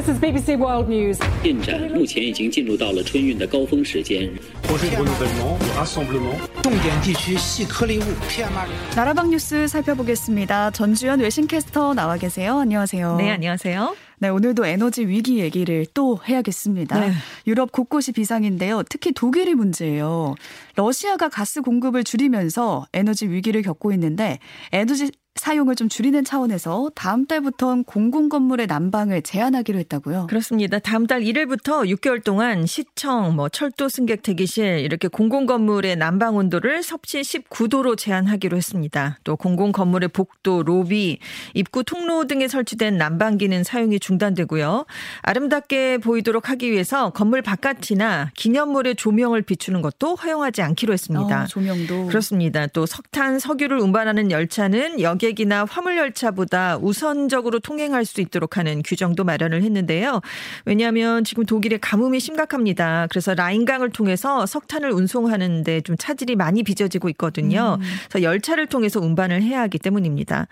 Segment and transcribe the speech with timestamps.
[0.00, 1.18] This is BBC World News.
[1.42, 4.28] 进展目前已经进入到了春运的高峰时间。
[4.62, 6.36] projet de renouvellement, de rassemblement.
[6.62, 8.96] 重点地区细颗粒物 PM2.5。
[8.96, 10.70] 나라방 뉴스 살펴보겠습니다.
[10.72, 12.58] 전주현 외신캐스터 나와 계세요.
[12.58, 13.16] 안녕하세요.
[13.16, 13.94] 네, 안녕하세요.
[14.18, 16.98] 네, 오늘도 에너지 위기 얘기를 또 해야겠습니다.
[17.00, 17.12] 네.
[17.46, 18.82] 유럽 곳곳이 비상인데요.
[18.88, 20.34] 특히 독일이 문제예요.
[20.74, 24.38] 러시아가 가스 공급을 줄이면서 에너지 위기를 겪고 있는데
[24.72, 30.27] 에너지 사용을 좀 줄이는 차원에서 다음 달부터는 공공 건물의 난방을 제한하기로 했다고요.
[30.27, 30.77] 그렇습니다.
[30.77, 36.83] 다음 달 1일부터 6개월 동안 시청, 뭐 철도 승객 대기실 이렇게 공공 건물의 난방 온도를
[36.83, 39.19] 섭씨 19도로 제한하기로 했습니다.
[39.23, 41.19] 또 공공 건물의 복도, 로비,
[41.53, 44.85] 입구 통로 등에 설치된 난방기는 사용이 중단되고요.
[45.21, 51.43] 아름답게 보이도록 하기 위해서 건물 바깥이나 기념물의 조명을 비추는 것도 허용하지 않기로 했습니다.
[51.43, 52.07] 어, 조명도.
[52.07, 52.67] 그렇습니다.
[52.67, 59.61] 또 석탄, 석유를 운반하는 열차는 여객이나 화물 열차보다 우선적으로 통행할 수 있도록 하는 규정도 마련을
[59.61, 60.21] 했는데요.
[60.65, 63.07] 왜냐하면 지금 독일의 가뭄이 심각합니다.
[63.09, 67.77] 그래서 라인강을 통해서 석탄을 운송하는데 좀 차질이 많이 빚어지고 있거든요.
[68.09, 70.47] 그래서 열차를 통해서 운반을 해야 하기 때문입니다.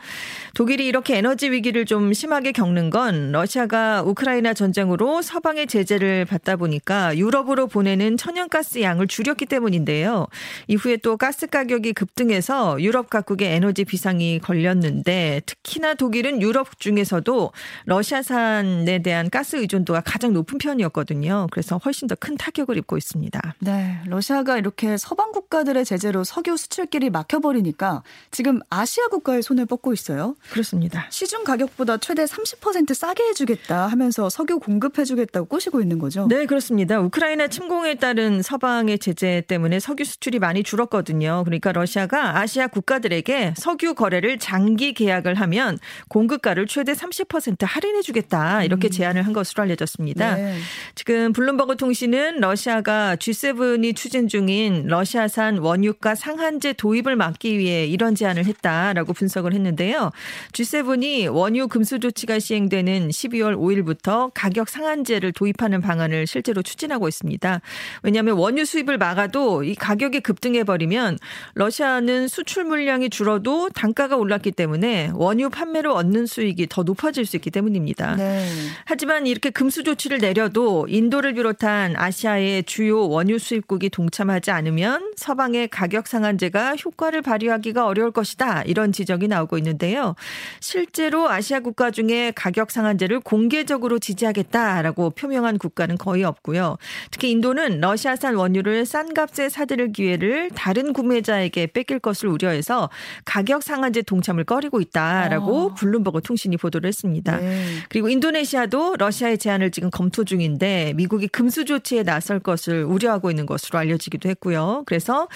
[0.53, 7.17] 독일이 이렇게 에너지 위기를 좀 심하게 겪는 건 러시아가 우크라이나 전쟁으로 서방의 제재를 받다 보니까
[7.17, 10.27] 유럽으로 보내는 천연가스 양을 줄였기 때문인데요.
[10.67, 17.51] 이후에 또 가스 가격이 급등해서 유럽 각국의 에너지 비상이 걸 렸는데 특히나 독일은 유럽 중에서도
[17.85, 21.47] 러시아산에 대한 가스 의존도가 가장 높은 편이었거든요.
[21.51, 23.55] 그래서 훨씬 더 큰 타격을 입고 있습니다.
[23.59, 30.35] 네, 러시아가 이렇게 서방 국가들의 제재로 석유 수출길이 막혀버리니까 지금 아시아 국가의 손을 뻗고 있어요.
[30.51, 31.07] 그렇습니다.
[31.09, 36.27] 시중 가격보다 최대 30% 싸게 해주겠다 하면서 석유 공급해주겠다고 꼬시고 있는 거죠.
[36.27, 36.99] 네, 그렇습니다.
[36.99, 41.43] 우크라이나 침공에 따른 서방의 제재 때문에 석유 수출이 많이 줄었거든요.
[41.45, 48.63] 그러니까 러시아가 아시아 국가들에게 석유 거래를 장기 계약을 하면 공급가를 최대 30% 할인해 주겠다.
[48.63, 50.35] 이렇게 제안을 한 것으로 알려졌습니다.
[50.35, 50.57] 네.
[50.95, 58.45] 지금 블룸버그 통신은 러시아가 G7이 추진 중인 러시아산 원유가 상한제 도입을 막기 위해 이런 제안을
[58.45, 60.11] 했다라고 분석을 했는데요.
[60.53, 67.61] G7이 원유 금수 조치가 시행되는 12월 5일부터 가격 상한제를 도입하는 방안을 실제로 추진하고 있습니다.
[68.01, 71.19] 왜냐하면 원유 수입을 막아도 이 가격이 급등해 버리면
[71.53, 77.35] 러시아는 수출 물량이 줄어도 단가가 올 랐기 때문에 원유 판매로 얻는 수익이 더 높아질 수
[77.35, 78.15] 있기 때문입니다.
[78.15, 78.47] 네.
[78.85, 86.07] 하지만 이렇게 금수 조치를 내려도 인도를 비롯한 아시아의 주요 원유 수입국이 동참하지 않으면 서방의 가격
[86.07, 88.63] 상한제가 효과를 발휘하기가 어려울 것이다.
[88.63, 90.15] 이런 지적이 나오고 있는데요.
[90.59, 96.77] 실제로 아시아 국가 중에 가격 상한제를 공개적으로 지지하겠다라고 표명한 국가는 거의 없고요.
[97.11, 102.89] 특히 인도는 러시아산 원유를 싼 값에 사들일 기회를 다른 구매자에게 뺏길 것을 우려해서
[103.25, 105.73] 가격 상한제 동참 을 꺼리고 있다라고 아.
[105.73, 107.37] 블룸버그 통신이 보도를 했습니다.
[107.37, 107.63] 네.
[107.89, 113.79] 그리고 인도네시아도 러시아의 제안을 지금 검토 중인데 미국이 금수 조치에 나설 것을 우려하고 있는 것으로
[113.79, 114.83] 알려지기도 했고요.
[114.85, 115.27] 그래서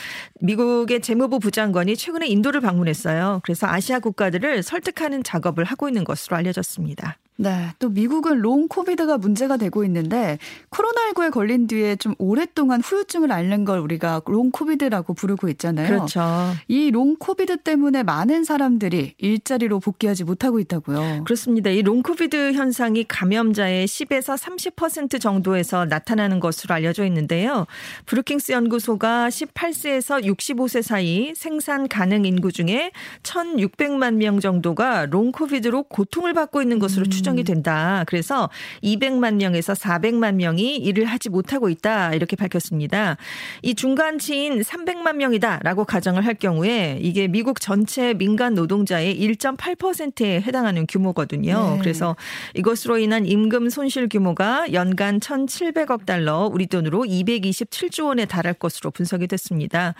[0.41, 3.41] 미국의 재무부 부장관이 최근에 인도를 방문했어요.
[3.43, 7.17] 그래서 아시아 국가들을 설득하는 작업을 하고 있는 것으로 알려졌습니다.
[7.35, 7.69] 네.
[7.79, 10.37] 또 미국은 long COVID가 문제가 되고 있는데
[10.69, 15.87] 코로나19에 걸린 뒤에 좀 오랫동안 후유증을 앓는 걸 우리가 long COVID라고 부르고 있잖아요.
[15.87, 16.21] 그렇죠.
[16.67, 21.23] 이 long COVID 때문에 많은 사람들이 일자리로 복귀하지 못하고 있다고요.
[21.23, 21.69] 그렇습니다.
[21.71, 27.65] 이 long COVID 현상이 감염자의 10에서 30% 정도에서 나타나는 것으로 알려져 있는데요.
[28.05, 32.91] 브루킹스 연구소가 18세에서 65세 사이 생산 가능 인구 중에
[33.23, 38.03] 1,600만 명 정도가 롱 코비드로 고통을 받고 있는 것으로 추정이 된다.
[38.05, 38.49] 그래서
[38.83, 42.13] 200만 명에서 400만 명이 일을 하지 못하고 있다.
[42.13, 43.15] 이렇게 밝혔습니다.
[43.61, 51.75] 이 중간치인 300만 명이다라고 가정을 할 경우에 이게 미국 전체 민간 노동자의 1.8%에 해당하는 규모거든요.
[51.75, 51.79] 네.
[51.79, 52.17] 그래서
[52.55, 59.27] 이것으로 인한 임금 손실 규모가 연간 1,700억 달러, 우리 돈으로 227조 원에 달할 것으로 분석이
[59.27, 59.93] 됐습니다.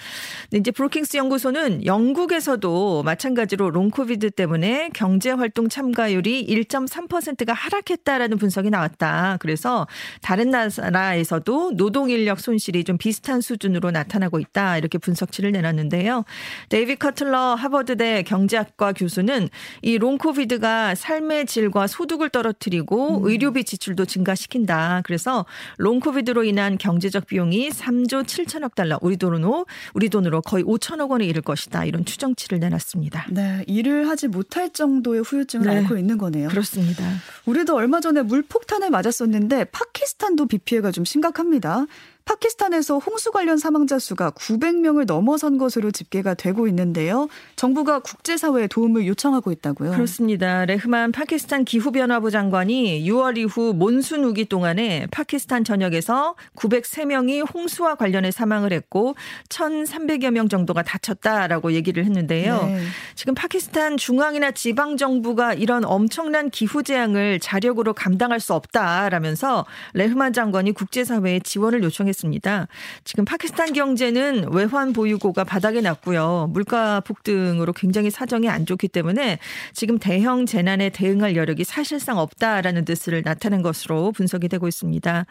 [0.53, 7.12] 이제 브루킹스 연구소는 영국에서도 마찬가지로 long COVID 때문에 경제 활동 참가율이 1.3%
[7.45, 9.37] 가 하락했다라는 분석이 나왔다.
[9.39, 9.87] 그래서
[10.21, 14.77] 다른 나라에서도 노동 인력 손실이 좀 비슷한 수준으로 나타나고 있다.
[14.77, 16.23] 이렇게 분석치를 내놨는데요.
[16.69, 19.49] 데이비드 커틀러 하버드대 경제학과 교수는
[19.81, 25.01] 이 long COVID가 삶의 질과 소득을 떨어뜨리고 의료비 지출도 증가시킨다.
[25.03, 25.45] 그래서
[25.77, 31.25] long COVID로 인한 경제적 비용이 3조 7천억 달러, 우리 돈으로 우리 돈으로 거의 5천억 원에
[31.25, 31.85] 이를 것이다.
[31.85, 33.27] 이런 추정치를 내놨습니다.
[33.31, 35.77] 네, 일을 하지 못할 정도의 후유증을 네.
[35.77, 36.49] 앓고 있는 거네요.
[36.49, 37.02] 그렇습니다.
[37.45, 41.85] 우리도 얼마 전에 물폭탄을 맞았었는데 파키스탄도 비 피해가 좀 심각합니다.
[42.25, 47.27] 파키스탄에서 홍수 관련 사망자 수가 900명을 넘어선 것으로 집계가 되고 있는데요.
[47.55, 49.91] 정부가 국제사회에 도움을 요청하고 있다고요.
[49.91, 50.65] 그렇습니다.
[50.65, 58.71] 레흐만 파키스탄 기후변화부 장관이 6월 이후 몬순 우기 동안에 파키스탄 전역에서 903명이 홍수와 관련해 사망을
[58.71, 59.15] 했고
[59.49, 62.65] 1,300여 명 정도가 다쳤다라고 얘기를 했는데요.
[62.65, 62.83] 네.
[63.15, 70.71] 지금 파키스탄 중앙이나 지방 정부가 이런 엄청난 기후 재앙을 자력으로 감당할 수 없다라면서 레흐만 장관이
[70.71, 72.12] 국제사회에 지원을 요청했습니다.
[72.13, 72.67] 했습니다.
[73.03, 76.49] 지금 파키스탄 경제는 외환 보유고가 바닥에 났고요.
[76.51, 79.39] 물가 폭등으로 굉장히 사정이 안 좋기 때문에
[79.73, 85.25] 지금 대형 재난에 대응할 여력이 사실상 없다라는 뜻을 나타낸 것으로 분석이 되고 있습니다.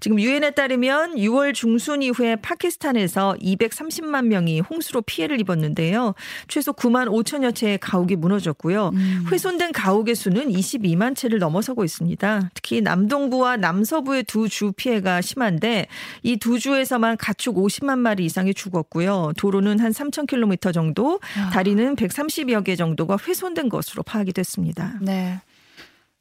[0.00, 6.14] 지금 유엔에 따르면 6월 중순 이후에 파키스탄에서 230만 명이 홍수로 피해를 입었는데요.
[6.48, 8.90] 최소 9만 5천여 채의 가옥이 무너졌고요.
[8.94, 9.24] 음.
[9.30, 12.50] 훼손된 가옥의 수는 22만 채를 넘어서고 있습니다.
[12.54, 15.86] 특히 남동부와 남서부의 두 주 피해가 심한데
[16.26, 19.32] 이 두 주에서만 가축 50만 마리 이상이 죽었고요.
[19.36, 21.20] 도로는 한 3,000km 정도,
[21.52, 24.94] 다리는 130여 개 정도가 훼손된 것으로 파악이 됐습니다.
[25.00, 25.40] 네.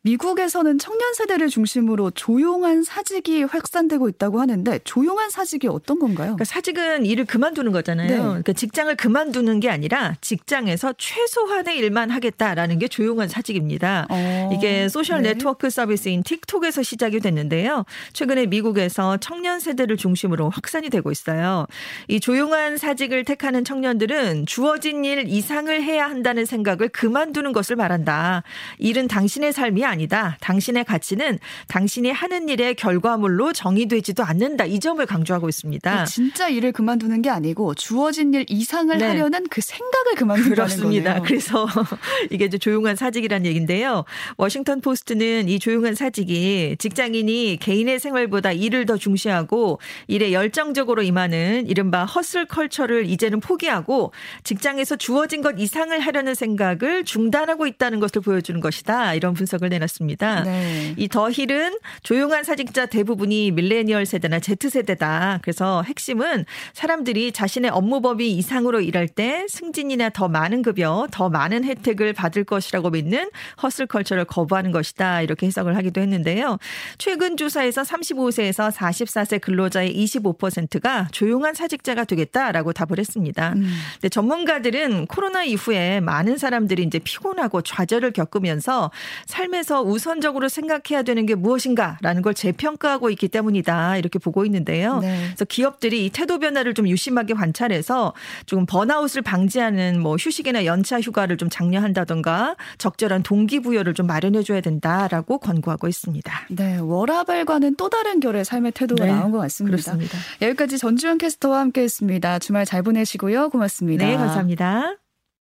[0.06, 6.36] 미국에서는 청년 세대를 중심으로 조용한 사직이 확산되고 있다고 하는데 조용한 사직이 어떤 건가요?
[6.36, 8.10] 그러니까 사직은 일을 그만두는 거잖아요.
[8.10, 8.18] 네.
[8.18, 14.06] 그러니까 직장을 그만두는 게 아니라 직장에서 최소한의 일만 하겠다라는 게 조용한 사직입니다.
[14.12, 15.34] 어, 이게 소셜 네.
[15.34, 17.84] 네트워크 서비스인 틱톡에서 시작이 됐는데요.
[18.14, 21.66] 최근에 미국에서 청년 세대를 중심으로 확산이 되고 있어요.
[22.08, 28.44] 이 조용한 사직을 택하는 청년들은 주어진 일 이상을 해야 한다는 생각을 그만두는 것을 말한다.
[28.78, 30.38] 일은 당신의 삶이 아니 아니다.
[30.42, 34.66] 당신의 가치는 당신이 하는 일의 결과물로 정의되지도 않는다.
[34.66, 36.04] 이 점을 강조하고 있습니다.
[36.04, 39.06] 그 진짜 일을 그만두는 게 아니고 주어진 일 이상을 네.
[39.06, 41.14] 하려는 그 생각을 그만둔다는 그렇습니다.
[41.14, 41.24] 거네요.
[41.24, 41.66] 그래서
[42.30, 44.04] 이게 이제 조용한 사직이라는 얘기인데요.
[44.38, 52.04] 워싱턴 포스트는 이 조용한 사직이 직장인이 개인의 생활보다 일을 더 중시하고 일에 열정적으로 임하는 이른바
[52.06, 54.12] hustle culture를 이제는 포기하고
[54.44, 59.14] 직장에서 주어진 것 이상을 하려는 생각을 중단하고 있다는 것을 보여주는 것이다.
[59.14, 59.85] 이런 분석을 내놨습니다.
[59.86, 60.44] 나눴습니다.
[60.44, 60.94] 네.
[60.98, 65.40] 이 더힐은 조용한 사직자 대부분이 밀레니얼 세대나 Z세대다.
[65.42, 71.64] 그래서 핵심은 사람들이 자신의 업무 범위 이상으로 일할 때 승진이나 더 많은 급여, 더 많은
[71.64, 73.30] 혜택을 받을 것이라고 믿는
[73.62, 75.22] 허슬 컬처를 거부하는 것이다.
[75.22, 76.58] 이렇게 해석을 하기도 했는데요.
[76.98, 83.54] 최근 조사에서 35세에서 44세 근로자의 25%가 조용한 사직자가 되겠다라고 답을 했습니다.
[83.54, 83.72] 음.
[83.94, 88.92] 근데 전문가들은 코로나 이후에 많은 사람들이 이제 피곤하고 좌절을 겪으면서
[89.26, 95.00] 삶에서 살면서 우선적으로 생각해야 되는 게 무엇인가라는 걸 재평가하고 있기 때문이다 이렇게 보고 있는데요.
[95.00, 95.26] 네.
[95.28, 98.14] 그래서 기업들이 이 태도 변화를 좀 유심하게 관찰해서
[98.46, 105.40] 조금 번아웃을 방지하는 뭐 휴식이나 연차 휴가를 좀 장려한다던가 적절한 동기부여를 좀 마련해 줘야 된다라고
[105.40, 106.32] 권고하고 있습니다.
[106.52, 109.12] 네, 워라벨과는 또 다른 결의 삶의 태도가 네.
[109.12, 109.78] 나온 것 같습니다.
[109.78, 110.18] 그렇습니다.
[110.42, 112.40] 여기까지 전주현 캐스터와 함께했습니다.
[112.40, 113.50] 주말 잘 보내시고요.
[113.50, 114.06] 고맙습니다.
[114.06, 115.05] 네, 감사합니다.